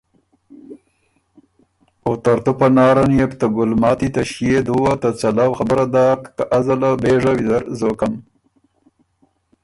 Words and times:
او 2.05 2.11
ترتُو 2.23 2.51
پناره 2.59 3.03
ن 3.09 3.11
يې 3.19 3.25
بو 3.31 3.35
ته 3.39 3.47
ګلماتی 3.55 4.09
ته 4.15 4.21
ݭيې 4.31 4.59
دُوه 4.65 4.93
ته 5.01 5.09
څلؤ 5.19 5.51
خبُره 5.57 5.85
داک۔ 5.93 6.21
که 6.37 6.43
ازه 6.57 6.75
له 6.81 6.89
پېژه 7.01 7.31
ویزر 7.37 7.63
زوکم۔ 7.79 8.13